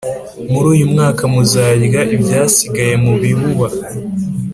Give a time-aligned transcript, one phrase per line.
[0.51, 3.67] muri uyu mwaka muzarya ibyasigaye mu bibuba,